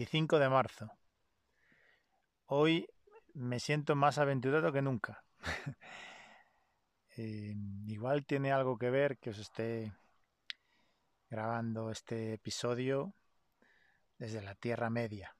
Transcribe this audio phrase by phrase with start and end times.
[0.00, 0.90] 25 de marzo.
[2.46, 2.88] Hoy
[3.34, 5.22] me siento más aventurado que nunca.
[7.16, 7.54] Eh,
[7.86, 9.92] igual tiene algo que ver que os esté
[11.28, 13.12] grabando este episodio
[14.16, 15.36] desde la Tierra Media.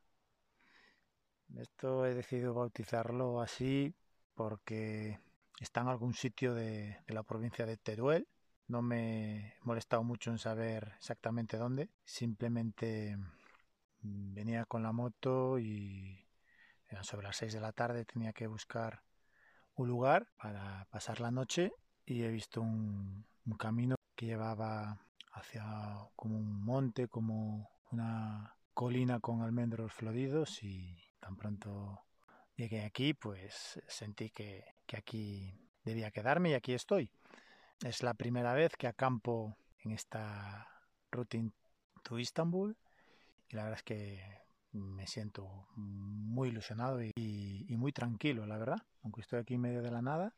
[1.56, 3.94] Esto he decidido bautizarlo así
[4.34, 5.20] porque
[5.60, 8.28] está en algún sitio de, de la provincia de Teruel.
[8.66, 11.88] No me he molestado mucho en saber exactamente dónde.
[12.04, 13.16] Simplemente
[14.02, 16.26] venía con la moto y
[16.88, 19.02] eran sobre las 6 de la tarde, tenía que buscar
[19.76, 21.72] un lugar para pasar la noche
[22.04, 23.24] y he visto un,
[23.58, 24.98] camino que llevaba
[25.32, 25.64] hacia
[26.16, 32.00] como un monte, como una colina con almendros floridos y tan pronto
[32.54, 35.52] llegué aquí, pues sentí que, que aquí
[35.84, 37.10] debía quedarme y aquí estoy.
[37.84, 40.68] Es la primera vez que acampo en esta
[41.10, 41.52] routine
[42.02, 42.76] to Istanbul
[43.50, 44.22] y la verdad es que
[44.72, 48.82] me siento muy ilusionado y, muy tranquilo, la verdad.
[49.02, 50.36] Aunque estoy aquí en medio de la nada,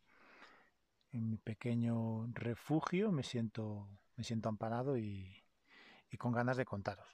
[1.12, 5.44] en mi pequeño refugio, me siento, me siento amparado y,
[6.18, 7.06] con ganas de contaros.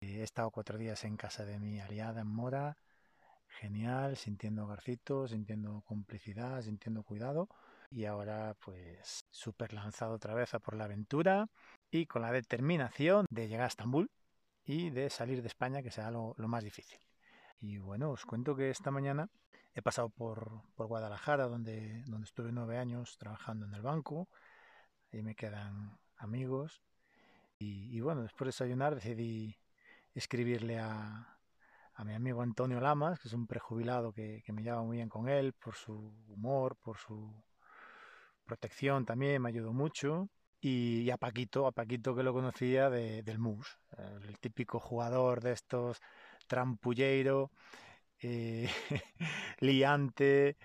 [0.00, 2.76] He estado cuatro días en casa de mi aliada en Mora,
[3.46, 7.48] genial, sintiendo garcitos, sintiendo complicidad, sintiendo cuidado.
[7.90, 11.48] Y ahora pues súper lanzado otra vez a por la aventura
[11.90, 14.10] y con la determinación de llegar a Estambul,
[14.64, 16.98] y de salir de España, que sea lo, más difícil.
[17.60, 19.28] Y bueno, os cuento que esta mañana
[19.74, 24.28] he pasado por, por Guadalajara, donde, donde estuve nueve años trabajando en el banco,
[25.12, 26.82] y me quedan amigos.
[27.58, 29.56] Y, y bueno, después de desayunar decidí
[30.14, 31.38] escribirle a,
[31.94, 35.08] a mi amigo Antonio Lamas, que es un prejubilado que, que me lleva muy bien
[35.08, 35.94] con él, por su
[36.28, 37.32] humor, por su
[38.44, 40.28] protección también, me ayudó mucho
[40.64, 43.78] y, a Paquito, a Paquito que lo conocía de, del MUS,
[44.26, 46.00] el típico jugador de estos
[46.46, 47.50] trampulleiro,
[48.22, 48.68] eh,
[49.60, 50.56] liante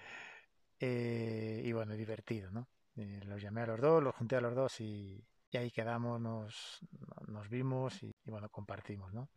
[0.80, 2.70] eh, y bueno, divertido, ¿no?
[2.96, 6.22] Eh, los llamé a los dos, los junté a los dos y, y ahí quedamos,
[6.22, 6.80] nos,
[7.28, 9.28] nos vimos y, y, bueno, compartimos, ¿no?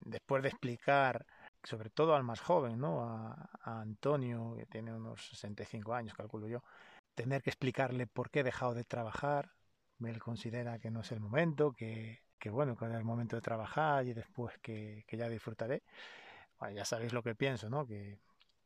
[0.00, 1.24] Después de explicar,
[1.62, 3.02] sobre todo al más joven, ¿no?
[3.02, 6.62] A, a Antonio, que tiene unos 65 años, calculo yo,
[7.14, 9.50] tener que explicarle por qué he dejado de trabajar,
[10.06, 13.42] él considera que no es el momento, que, que bueno, que es el momento de
[13.42, 15.82] trabajar y después que, que ya disfrutaré.
[16.74, 17.86] Ya sabéis lo que pienso, ¿no?
[17.86, 18.18] Que,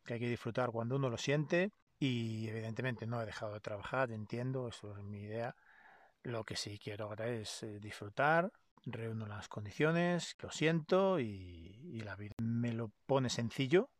[0.04, 4.12] que, hay que disfrutar cuando uno lo siente y evidentemente no he dejado de trabajar,
[4.12, 5.56] entiendo, eso es mi idea.
[6.22, 8.53] Lo que sí quiero ahora es eh, disfrutar,
[8.84, 13.91] reúno las condiciones, lo siento y, y la vida me lo pone sencillo,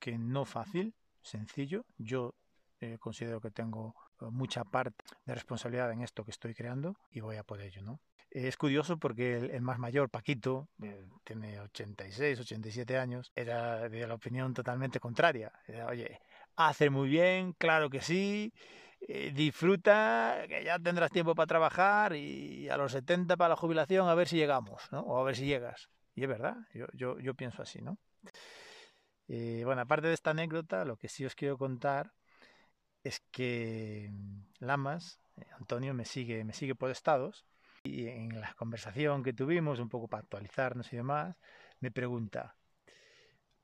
[0.00, 1.84] que no fácil, sencillo.
[1.98, 2.34] Yo
[2.80, 7.36] eh, considero que tengo mucha parte de responsabilidad en esto que estoy creando y voy
[7.36, 8.00] a por ello, ¿no?
[8.30, 14.14] Es curioso porque el, más mayor, Paquito, eh, tiene 86, 87 años, era de la
[14.14, 15.52] opinión totalmente contraria.
[15.88, 16.20] Oye,
[16.56, 18.52] hace muy bien, claro que sí,
[19.00, 24.08] eh, disfruta, que ya tendrás tiempo para trabajar y a los 70 para la jubilación
[24.08, 25.00] a ver si llegamos, ¿no?
[25.00, 25.88] O a ver si llegas.
[26.14, 27.98] Y es verdad, yo, yo, yo pienso así, ¿no?
[29.28, 32.12] Eh, bueno, aparte de esta anécdota, lo que sí os quiero contar
[33.06, 34.10] es que
[34.58, 37.46] Lamas, eh, Antonio, me sigue, me sigue por estados
[37.84, 41.36] y en la conversación que tuvimos, un poco para actualizarnos y demás,
[41.80, 42.56] me pregunta,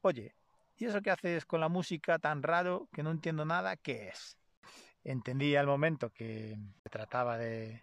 [0.03, 0.35] oye,
[0.77, 4.39] ¿y eso que haces con la música tan raro que no entiendo nada, qué es?
[5.03, 7.83] Entendí al momento que se trataba de,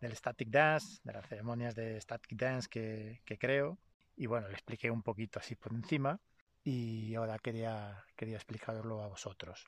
[0.00, 3.78] del static dance, de las ceremonias de static dance que, que creo,
[4.16, 6.18] y bueno, le expliqué un poquito así por encima,
[6.64, 9.66] y ahora quería, quería explicarlo a vosotros.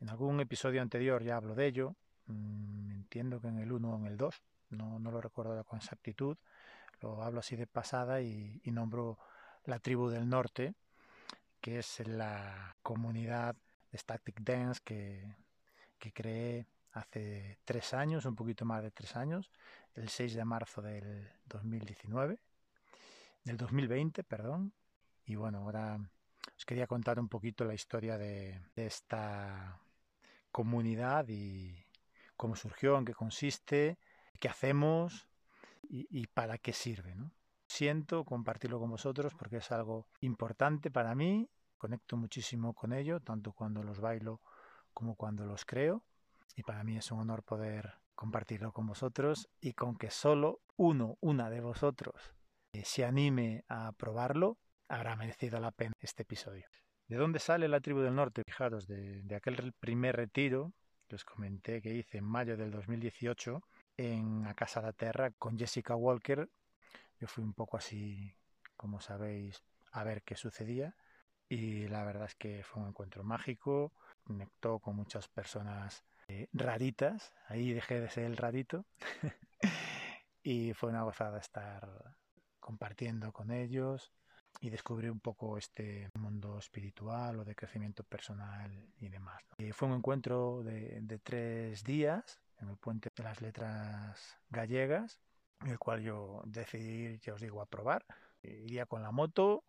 [0.00, 1.96] En algún episodio anterior ya hablo de ello,
[2.26, 5.78] mm, entiendo que en el 1 o en el 2, no, no, lo recuerdo con
[5.78, 6.36] exactitud,
[7.00, 9.18] lo hablo así de pasada y, y nombro
[9.64, 10.74] la tribu del norte,
[11.60, 13.56] que es la comunidad
[13.90, 15.34] de Static Dance que,
[15.98, 19.50] que creé hace tres años, un poquito más de tres años,
[19.94, 22.38] el 6 de marzo del 2019,
[23.44, 24.72] del 2020, perdón.
[25.24, 25.98] Y bueno, ahora
[26.56, 29.80] os quería contar un poquito la historia de, de esta
[30.54, 31.74] comunidad y
[32.36, 33.98] cómo surgió, en qué consiste,
[34.38, 35.28] qué hacemos
[35.82, 37.16] y, para qué sirve.
[37.66, 43.50] Siento compartirlo con vosotros porque es algo importante para mí, conecto muchísimo con ello, tanto
[43.50, 44.40] cuando los bailo
[44.92, 46.04] como cuando los creo,
[46.54, 51.18] y para mí es un honor poder compartirlo con vosotros y con que solo uno,
[51.20, 52.14] una de vosotros
[52.72, 54.56] eh, se anime a probarlo,
[54.86, 56.68] habrá merecido la pena este episodio.
[57.06, 58.42] ¿De dónde sale la tribu del norte?
[58.46, 60.72] Fijaros, de, de, aquel primer retiro
[61.06, 63.62] que os comenté que hice en mayo del 2018
[63.98, 66.48] en A Casa de la Terra con Jessica Walker.
[67.20, 68.34] Yo fui un poco así,
[68.76, 69.62] como sabéis,
[69.92, 70.94] a ver qué sucedía
[71.48, 73.92] y la verdad es que fue un encuentro mágico,
[74.22, 78.86] conectó con muchas personas eh, raritas, ahí dejé de ser el rarito
[80.42, 82.16] y fue una gozada estar
[82.60, 84.12] compartiendo con ellos
[84.60, 88.70] y descubrir un poco este mundo espiritual o de crecimiento personal
[89.00, 89.42] y demás.
[89.58, 95.20] Y fue un encuentro de, de tres días en el puente de las letras gallegas,
[95.66, 98.04] el cual yo decidí, ya os digo, a probar.
[98.42, 99.64] Iría con la moto,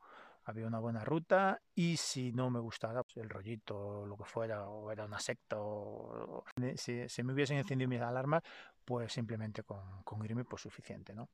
[0.45, 4.67] había una buena ruta y si no me gustaba pues, el rollito, lo que fuera,
[4.67, 6.43] o era una secta, o,
[6.75, 8.43] si, se me hubiesen encendido mis alarmas,
[8.83, 11.29] pues simplemente con, con irme pues suficiente, ¿no?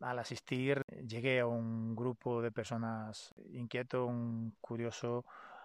[0.00, 5.24] Al asistir llegué a un grupo de personas inquieto, un curioso,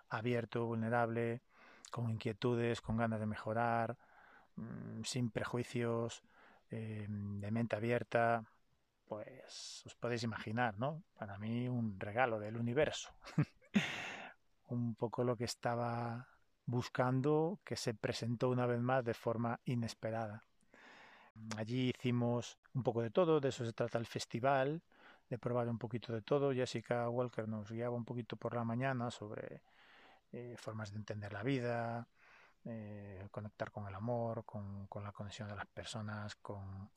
[0.10, 1.42] abierto, vulnerable,
[1.92, 3.98] con inquietudes, con ganas de mejorar,
[4.56, 6.24] mm, sin prejuicios,
[6.70, 8.44] eh, de mente abierta,
[9.06, 11.04] pues os podéis imaginar, ¿no?
[11.14, 13.10] Para mí un regalo del universo.
[14.68, 16.28] un poco lo que estaba
[16.66, 20.44] buscando que se presentó una vez más de forma inesperada.
[21.58, 24.82] Allí hicimos un poco de todo, de eso se trata el festival,
[25.30, 26.54] de probar un poquito de todo.
[26.54, 29.62] Jessica Walker nos guiaba un poquito por la mañana sobre
[30.32, 32.08] eh, formas de entender la vida,
[32.66, 36.90] eh, conectar con el amor, con, la conexión de las personas, con,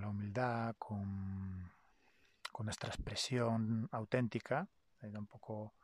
[0.00, 1.70] la humildad, con,
[2.60, 4.66] nuestra expresión auténtica.
[5.00, 5.74] Era un poco...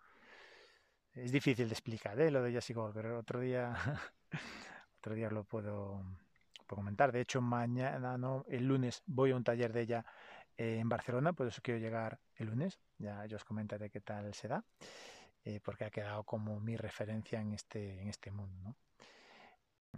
[1.13, 2.31] Es difícil de explicar, ¿eh?
[2.31, 3.75] Lo de Jessica pero Otro día,
[4.99, 6.03] otro día lo puedo,
[6.77, 7.13] comentar.
[7.13, 10.05] De hecho, mañana, no, el lunes voy a un taller de ella
[10.61, 12.79] en Barcelona, por eso quiero llegar el lunes.
[12.99, 14.63] Ya yo os comentaré qué tal se da,
[15.45, 18.77] eh, porque ha quedado como mi referencia en este, en este mundo.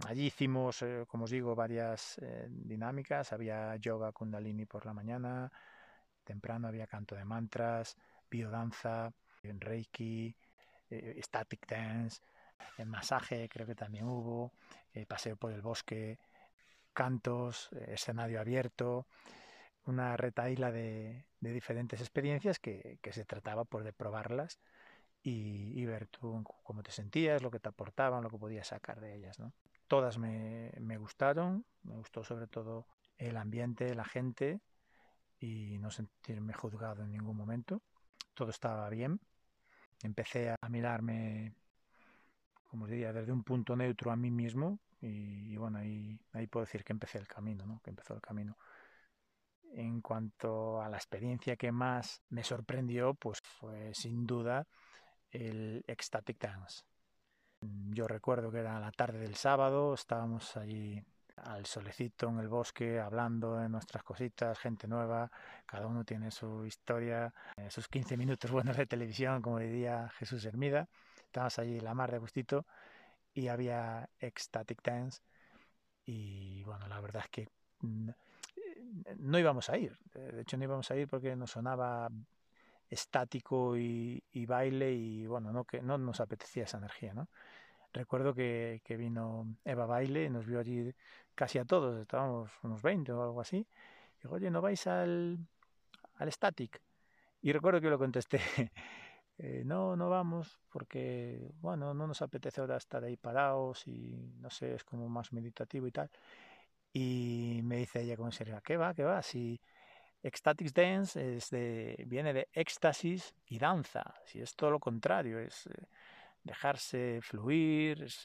[0.07, 3.33] Allí hicimos, eh, como os digo, varias eh, dinámicas.
[3.33, 5.51] Había yoga kundalini por la mañana,
[6.23, 7.97] temprano había canto de mantras,
[8.29, 10.33] biodanza, reiki,
[11.21, 12.21] static dance,
[12.85, 14.53] masaje creo que también hubo,
[15.07, 16.19] paseo por el bosque,
[16.93, 19.07] cantos, escenario abierto,
[19.85, 24.59] una retaíla de, de diferentes experiencias que, se trataba por de probarlas
[25.21, 29.01] y, y, ver tú cómo te sentías, lo que te aportaban, lo que podías sacar
[29.01, 29.39] de ellas.
[29.39, 29.53] ¿no?
[29.87, 32.87] Todas me, me gustaron, me gustó sobre todo
[33.17, 34.61] el ambiente, la gente
[35.39, 37.81] y no sentirme juzgado en ningún momento.
[38.33, 39.19] Todo estaba bien.
[40.01, 41.53] Empecé a mirarme,
[42.73, 46.83] como diría, desde un punto neutro a mí mismo y, bueno, ahí, ahí puedo decir
[46.83, 47.79] que empecé el camino, ¿no?
[47.83, 48.57] que empezó el camino.
[49.73, 54.65] En cuanto a la experiencia que más me sorprendió, pues fue sin duda
[55.29, 56.81] el Ecstatic Dance.
[57.91, 60.99] Yo recuerdo que era la tarde del sábado, estábamos allí
[61.43, 65.29] al solecito en el bosque, hablando de nuestras cositas, gente nueva,
[65.67, 70.43] cada uno tiene su historia, eh, sus 15 minutos buenos de televisión, como diría Jesús
[70.45, 70.89] Hermida.
[71.33, 72.67] Estábamos allí la mar de gustito
[73.33, 75.19] y había ecstatic dance
[76.05, 77.47] y bueno, la verdad es que
[77.79, 78.09] mm,
[79.17, 82.07] no íbamos a ir, de hecho no íbamos a ir porque nos sonaba
[82.87, 87.29] estático y, baile y bueno, no, que no nos apetecía esa energía, ¿no?
[87.93, 90.93] Recuerdo que, vino Eva Baile, nos vio allí
[91.33, 93.65] casi a todos, estábamos unos 20 o algo así.
[94.21, 95.39] Dijo, oye, ¿no vais al,
[96.17, 96.79] al Static?
[97.41, 98.39] Y recuerdo que lo contesté,
[99.45, 104.49] eh, no, no vamos porque, bueno, no nos apetece ahora estar ahí parados y no
[104.49, 106.09] sé, es como más meditativo y tal.
[106.93, 108.93] Y me dice ella con seriedad, ¿qué va?
[108.93, 109.21] ¿Qué va?
[109.21, 109.59] Si
[110.23, 115.67] Ecstatic Dance es de, viene de éxtasis y danza, si es todo lo contrario, es
[115.67, 115.87] eh,
[116.41, 118.23] dejarse fluir, es,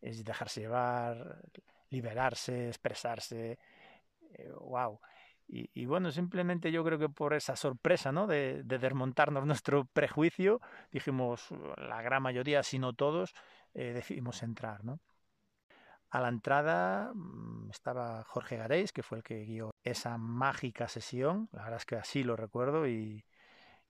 [0.00, 1.42] dejarse llevar,
[1.90, 3.58] liberarse, expresarse.
[4.58, 4.98] wow.
[5.48, 8.26] Eh, y, bueno, simplemente yo creo que por esa sorpresa, ¿no?
[8.26, 10.60] De, desmontarnos nuestro prejuicio,
[10.92, 13.34] dijimos, la gran mayoría, si no todos,
[13.74, 15.00] eh, decidimos entrar, ¿no?
[16.10, 21.48] A la entrada mm, estaba Jorge Gareis, que fue el que guió esa mágica sesión.
[21.52, 23.24] La verdad es que así lo recuerdo y,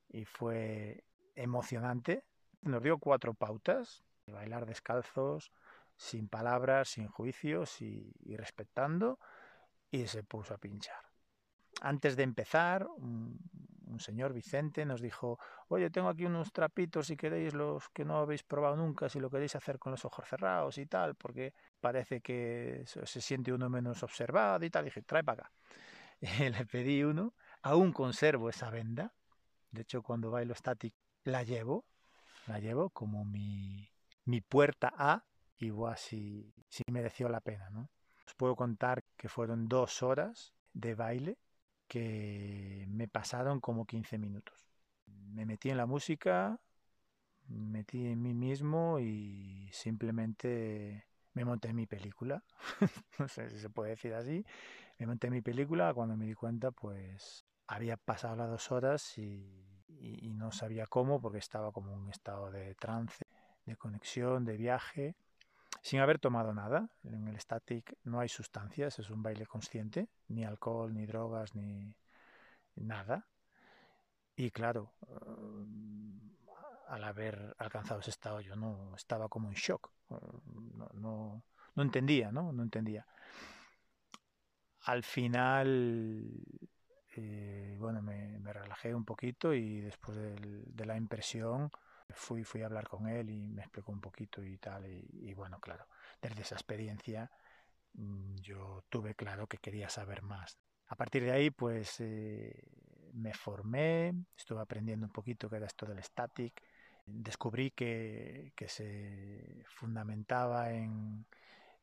[0.08, 2.24] y fue emocionante
[2.64, 5.52] nos dio cuatro pautas, bailar descalzos,
[5.96, 9.18] sin palabras, sin juicios y, respetando,
[9.90, 11.13] y se puso a pinchar.
[11.80, 13.38] Antes de empezar, un,
[13.98, 15.38] señor Vicente nos dijo,
[15.68, 19.30] oye, tengo aquí unos trapitos si queréis los que no habéis probado nunca, si lo
[19.30, 24.02] queréis hacer con los ojos cerrados y tal, porque parece que se siente uno menos
[24.02, 24.84] observado y tal.
[24.84, 25.52] Y dije, trae para acá.
[26.40, 29.12] Y le pedí uno, aún conservo esa venda,
[29.70, 31.84] de hecho cuando bailo static la llevo,
[32.46, 33.88] la llevo como mi,
[34.24, 35.24] mi puerta a,
[35.58, 37.70] igual si, si mereció la pena.
[37.70, 37.90] ¿no?
[38.26, 41.38] Os puedo contar que fueron dos horas de baile
[41.94, 44.68] que me pasaron como 15 minutos.
[45.06, 46.58] me metí en la música,
[47.46, 52.42] me metí en mí mismo y simplemente me monté mi película.
[53.20, 54.44] no sé si se puede decir así.
[54.98, 59.70] Me monté mi película cuando me di cuenta, pues había pasado las dos horas y,
[60.34, 63.24] no sabía cómo porque estaba como en un estado de trance,
[63.66, 65.14] de conexión, de viaje,
[65.84, 66.88] sin haber tomado nada.
[67.04, 71.94] En el static no hay sustancias, es un baile consciente, ni alcohol, ni drogas, ni
[72.74, 73.28] nada.
[74.34, 74.94] Y claro,
[76.88, 81.42] al haber alcanzado ese estado yo no estaba como en shock, no,
[81.74, 82.50] no, entendía, ¿no?
[82.50, 83.06] No entendía.
[84.84, 86.30] Al final,
[87.14, 91.70] eh, bueno, me, relajé un poquito y después de la impresión
[92.10, 94.86] fui, fui a hablar con él y me explicó un poquito y tal.
[94.86, 95.86] Y, bueno, claro,
[96.20, 97.30] desde esa experiencia
[97.94, 100.58] mm, yo tuve claro que quería saber más.
[100.88, 102.68] A partir de ahí, pues eh,
[103.14, 106.62] me formé, estuve aprendiendo un poquito qué era esto del static,
[107.06, 111.26] descubrí que, que se fundamentaba en,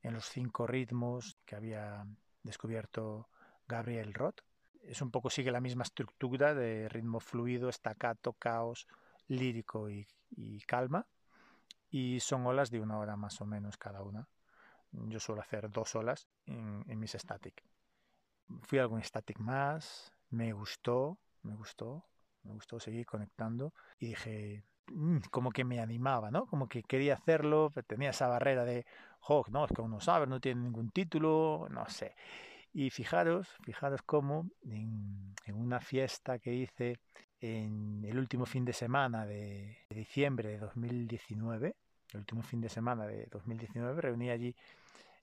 [0.03, 2.05] en, los cinco ritmos que había
[2.43, 3.29] descubierto
[3.67, 4.41] Gabriel Roth.
[4.83, 8.87] Es un poco sigue la misma estructura de ritmo fluido, estacato, caos,
[9.31, 10.07] lírico y,
[10.65, 11.07] calma.
[11.89, 14.27] Y son olas de una hora más o menos cada una.
[14.91, 17.63] Yo suelo hacer dos olas en, en mis static.
[18.63, 22.05] Fui a algún static más, me gustó, me gustó,
[22.43, 26.45] me gustó seguir conectando y dije, Mm, como que me animaba, ¿no?
[26.47, 28.85] Como que quería hacerlo, tenía esa barrera de,
[29.27, 32.15] oh, no, es que uno sabe, no tiene ningún título, no sé.
[32.73, 36.99] Y fijaros, fijaros cómo en, una fiesta que hice
[37.39, 41.75] en el último fin de semana de, diciembre de 2019,
[42.13, 44.55] el último fin de semana de 2019, reuní allí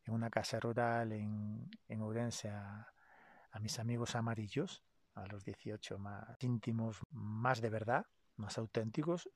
[0.04, 2.86] en una casa rural en, en Ourense a,
[3.60, 9.28] mis amigos amarillos, a los 18 más íntimos, más de verdad, más auténticos,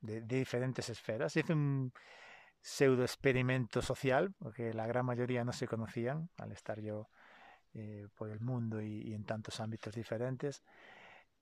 [0.00, 1.34] de, diferentes esferas.
[1.36, 1.92] Hice un
[2.60, 7.08] pseudo experimento social, porque la gran mayoría no se conocían al estar yo
[7.74, 10.62] eh, por el mundo y, en tantos ámbitos diferentes.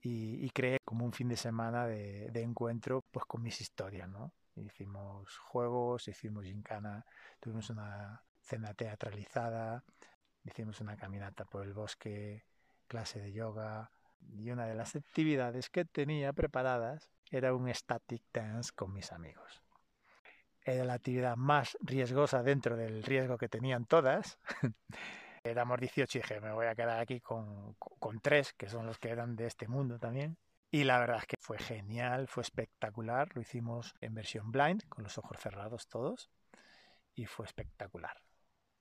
[0.01, 4.33] Y, creé como un fin de semana de, encuentro pues con mis historias, ¿no?
[4.57, 7.05] Hicimos juegos, hicimos gincana,
[7.39, 9.85] tuvimos una cena teatralizada,
[10.45, 12.45] hicimos una caminata por el bosque,
[12.89, 13.91] clase de yoga,
[14.31, 19.63] y una de las actividades que tenía preparadas era un static dance con mis amigos.
[20.65, 24.39] Era la actividad más riesgosa dentro del riesgo que tenían todas.
[25.45, 28.99] Éramos 18 y dije, me voy a quedar aquí con, con tres, que son los
[28.99, 30.37] que eran de este mundo también.
[30.71, 33.29] Y la verdad es que fue genial, fue espectacular.
[33.35, 36.31] Lo hicimos en versión blind, con los ojos cerrados todos.
[37.15, 38.17] Y fue espectacular.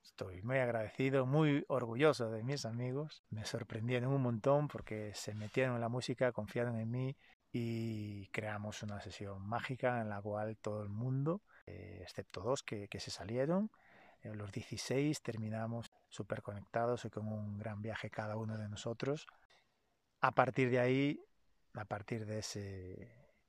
[0.04, 3.24] Estoy muy agradecido, muy orgulloso de mis amigos.
[3.30, 7.18] Me sorprendieron un montón porque se metieron en la música, confiaron en mí
[7.52, 12.88] y creamos una sesión mágica en la cual todo el mundo, eh, excepto dos que,
[13.00, 13.70] se salieron,
[14.22, 19.26] eh, los 16 terminamos súper conectados y con un gran viaje cada uno de nosotros.
[20.20, 21.20] A partir de ahí,
[21.74, 22.60] a partir de, ese,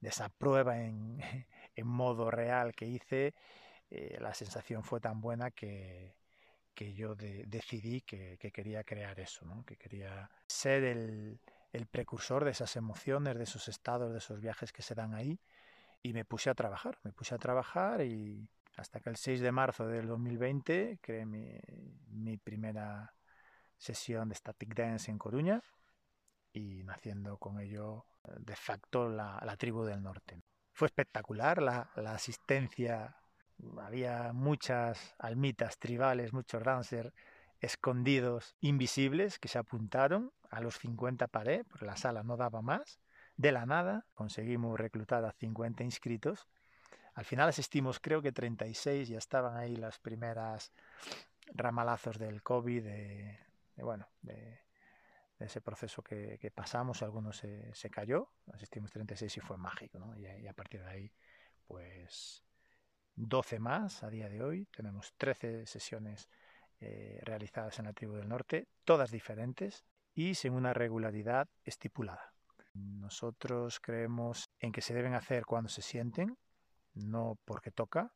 [0.01, 1.19] de esa prueba en,
[1.77, 3.35] en modo real que hice,
[3.91, 6.15] eh, la sensación fue tan buena que,
[6.73, 9.65] que yo decidí que, que, quería crear eso, ¿no?
[9.65, 11.41] que quería ser el,
[11.73, 15.41] el precursor de esas emociones, de esos estados, de esos viajes que se dan ahí.
[16.01, 19.53] Y me puse a trabajar, me puse a trabajar y hasta que el 6 de
[19.53, 23.15] marzo del 2020 creé mi, primera
[23.77, 25.63] sesión de Static Dance en Coruña
[26.53, 28.07] y naciendo con ello
[28.39, 30.41] de facto la, la tribu del norte.
[30.73, 33.17] Fue espectacular la, la, asistencia,
[33.81, 37.13] había muchas almitas tribales, muchos dancers
[37.61, 43.01] escondidos, invisibles, que se apuntaron a los 50 paré, porque la sala no daba más.
[43.37, 46.49] De la nada conseguimos reclutar a 50 inscritos.
[47.15, 50.73] Al final asistimos, creo que 36, ya estaban ahí las primeras
[51.55, 53.39] ramalazos del COVID, de,
[53.77, 54.61] bueno, de,
[55.39, 60.53] ese proceso que, pasamos, algunos se, se, cayó, asistimos 36 y fue mágico, y, a
[60.53, 61.13] partir de ahí,
[61.67, 62.45] pues
[63.17, 66.29] 12 más a día de hoy, tenemos 13 sesiones
[66.81, 72.33] eh, realizadas en la tribu del norte, todas diferentes, y sin una regularidad estipulada.
[72.75, 76.37] Nosotros creemos en que se deben hacer cuando se sienten,
[76.95, 78.13] no porque toca.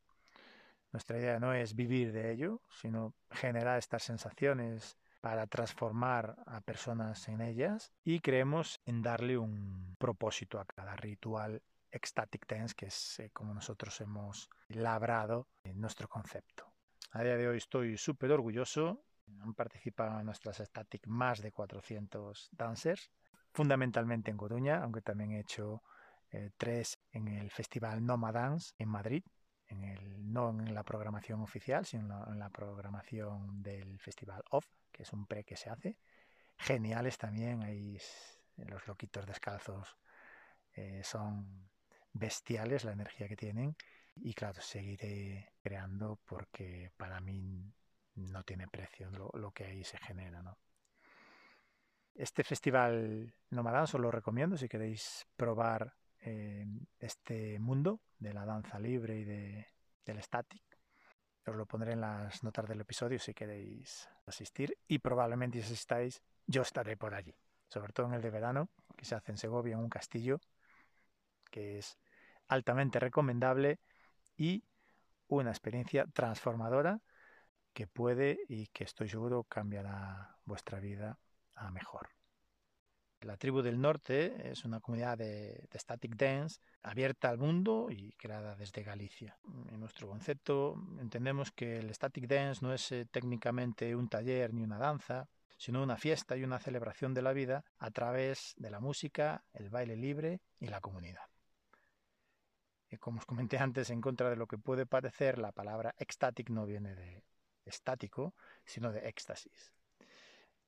[0.93, 7.29] Nuestra idea no es vivir de ello, sino generar estas sensaciones para transformar a personas
[7.29, 13.19] en ellas y creemos en darle un propósito a cada ritual ecstatic dance, que es
[13.19, 16.73] eh, como nosotros hemos labrado en nuestro concepto.
[17.13, 19.03] A día de hoy estoy súper orgulloso
[19.41, 23.11] han participado en nuestras Static más de 400 dancers,
[23.53, 25.83] fundamentalmente en Coruña, aunque también he hecho
[26.31, 29.25] eh, tres en el Festival Nomadance en Madrid,
[29.69, 35.03] en el, no en la programación oficial, sino en la programación del Festival Off, que
[35.03, 35.97] es un pre que se hace.
[36.59, 37.99] Geniales también, ahí
[38.57, 39.97] los loquitos descalzos
[40.75, 41.71] eh, son
[42.13, 43.77] bestiales la energía que tienen
[44.17, 47.73] y claro, seguiré creando porque para mí
[48.15, 50.43] no tiene precio lo, que ahí se genera.
[52.15, 59.19] Este festival Nomadán os lo recomiendo si queréis probar este mundo de la danza libre
[59.19, 59.67] y de,
[60.05, 60.63] del static.
[61.47, 66.23] Os lo pondré en las notas del episodio si queréis asistir y probablemente si estáis
[66.47, 67.35] yo estaré por allí,
[67.69, 70.41] sobre todo en el de verano que se hace en Segovia en un castillo
[71.51, 71.99] que es
[72.49, 73.81] altamente recomendable
[74.37, 74.65] y
[75.29, 77.01] una experiencia transformadora
[77.73, 81.19] que puede y que estoy seguro cambiará vuestra vida
[81.55, 82.09] a mejor.
[83.27, 88.55] La tribu del norte es una comunidad de, static dance abierta al mundo y creada
[88.55, 89.37] desde Galicia.
[89.69, 94.63] En nuestro concepto entendemos que el static dance no es eh, técnicamente un taller ni
[94.63, 98.79] una danza, sino una fiesta y una celebración de la vida a través de la
[98.79, 101.27] música, el baile libre y la comunidad.
[103.01, 106.65] Como os comenté antes, en contra de lo que puede parecer, la palabra ecstatic no
[106.65, 107.25] viene de
[107.65, 109.73] estático, sino de éxtasis.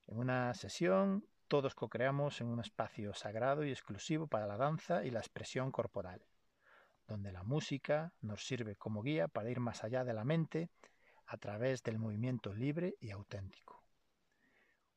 [0.07, 5.09] En una sesión todos co-creamos en un espacio sagrado y exclusivo para la danza y
[5.09, 6.21] la expresión corporal,
[7.07, 10.69] donde la música nos sirve como guía para ir más allá de la mente
[11.25, 13.83] a través del movimiento libre y auténtico.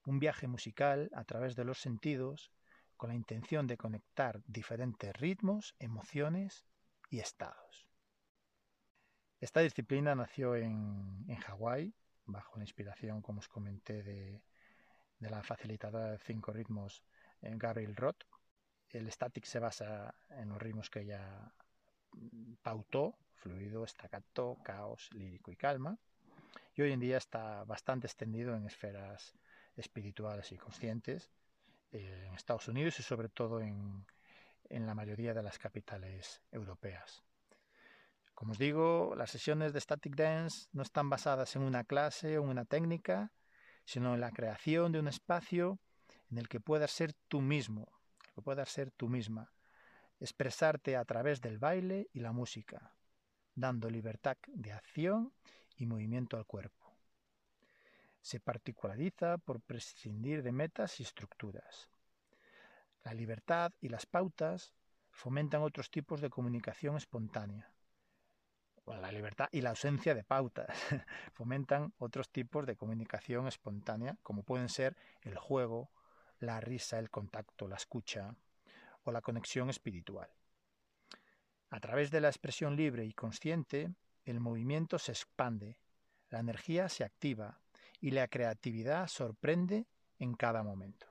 [0.04, 2.52] Un viaje musical a través de los sentidos
[2.98, 6.66] con la intención de conectar diferentes ritmos, emociones
[7.08, 7.86] y estados.
[9.40, 11.94] Esta disciplina nació en, en Hawái,
[12.26, 14.42] bajo la inspiración, como os comenté, de,
[15.22, 17.04] de la facilitadora de cinco ritmos
[17.40, 18.24] Gabriel Roth.
[18.90, 21.52] El static se basa en los ritmos que ella
[22.60, 25.96] pautó, fluido, staccato, caos, lírico y calma.
[26.74, 29.34] Y hoy en día está bastante extendido en esferas
[29.76, 31.30] espirituales y conscientes
[31.92, 34.04] eh, en Estados Unidos y sobre todo en,
[34.68, 37.22] en la mayoría de las capitales europeas.
[38.34, 42.42] Como os digo, las sesiones de Static Dance no están basadas en una clase o
[42.42, 43.30] una técnica,
[43.84, 45.78] sino en la creación de un espacio
[46.30, 48.00] en el que puedas ser tú mismo,
[48.34, 49.52] que puedas ser tú misma,
[50.20, 52.94] expresarte a través del baile y la música,
[53.54, 55.32] dando libertad de acción
[55.76, 56.96] y movimiento al cuerpo.
[58.20, 61.88] Se particulariza por prescindir de metas y estructuras.
[63.02, 64.72] La libertad y las pautas
[65.10, 67.71] fomentan otros tipos de comunicación espontánea,
[69.00, 70.68] la libertad y la ausencia de pautas
[71.32, 75.90] fomentan otros tipos de comunicación espontánea, como pueden ser el juego,
[76.38, 78.34] la risa, el contacto, la escucha
[79.04, 80.28] o la conexión espiritual.
[81.70, 85.78] A través de la expresión libre y consciente, el movimiento se expande,
[86.28, 87.60] la energía se activa
[88.00, 89.86] y la creatividad sorprende
[90.18, 91.06] en cada momento.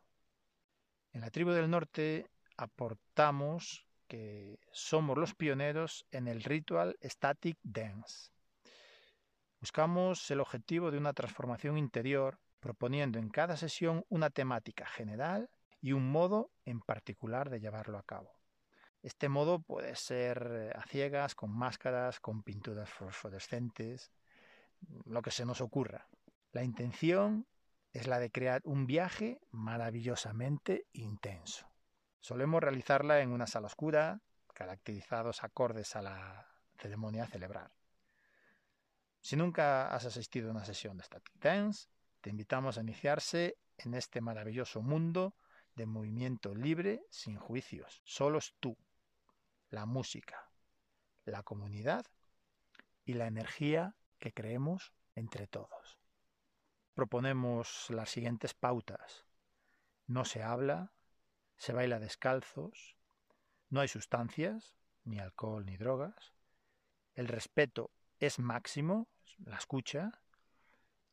[1.14, 8.30] En la tribu del norte aportamos que somos los pioneros en el ritual Static Dance.
[9.62, 15.94] Buscamos el objetivo de una transformación interior proponiendo en cada sesión una temática general y
[15.94, 18.36] un modo en particular de llevarlo a cabo.
[19.02, 24.12] Este modo puede ser a ciegas, con máscaras, con pinturas fosforescentes,
[25.06, 26.10] lo que se nos ocurra.
[26.52, 27.48] La intención
[27.94, 31.71] es la de crear un viaje maravillosamente intenso.
[32.22, 34.22] Solemos realizarla en una sala oscura,
[34.54, 37.72] caracterizados acordes a la ceremonia a celebrar.
[39.20, 41.90] Si nunca has asistido a una sesión de Static Dance,
[42.22, 45.36] te invitamos a iniciarse en este maravilloso mundo
[45.76, 48.02] de movimiento libre sin juicios.
[48.06, 48.78] Solo es tú,
[49.70, 50.52] la música,
[51.26, 52.06] la comunidad
[53.04, 55.98] y la energía que creemos entre todos.
[56.94, 59.26] Proponemos las siguientes pautas.
[60.06, 60.92] No se habla,
[61.62, 62.98] se baila descalzos,
[63.70, 66.34] no hay sustancias, ni alcohol ni drogas,
[67.14, 69.10] el respeto es máximo,
[69.46, 70.24] la escucha,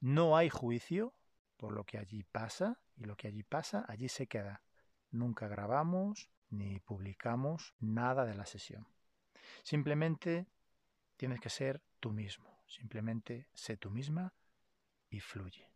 [0.00, 1.12] no hay juicio
[1.58, 4.62] por lo que allí pasa y lo que allí pasa allí se queda.
[5.10, 8.88] Nunca grabamos ni publicamos nada de la sesión.
[9.62, 10.46] Simplemente
[11.18, 14.32] tienes que ser tú mismo, simplemente sé tú misma
[15.10, 15.70] y fluye.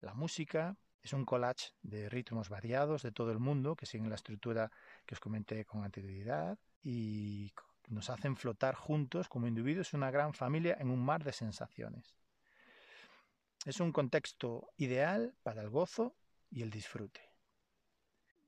[0.00, 4.16] La música es un collage de ritmos variados de todo el mundo que siguen la
[4.16, 4.70] estructura
[5.06, 7.52] que os comenté con anterioridad y
[7.88, 12.14] nos hacen flotar juntos como individuos una gran familia en un mar de sensaciones.
[13.64, 16.14] Es un contexto ideal para el gozo
[16.50, 17.20] y el disfrute.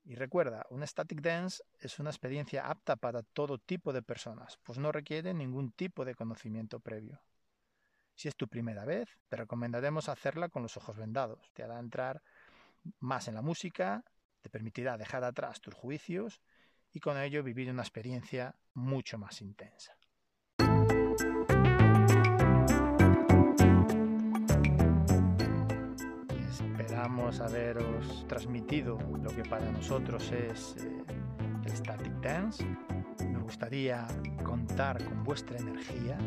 [0.04, 4.78] Y recuerda, un static dance es una experiencia apta para todo tipo de personas, pues
[4.78, 7.20] no requiere ningún tipo de conocimiento previo.
[8.14, 11.50] Si es tu primera vez, te recomendaremos hacerla con los ojos vendados.
[11.54, 12.22] Te hará entrar
[12.98, 14.04] más en la música,
[14.40, 16.40] te permitirá dejar atrás tus juicios
[16.92, 19.96] y con ello vivir una experiencia mucho más intensa.
[26.50, 31.04] Esperamos haberos transmitido lo que para nosotros es eh,
[31.64, 32.64] el Static Dance.
[33.28, 34.06] Nos gustaría
[34.42, 36.18] contar con vuestra energía.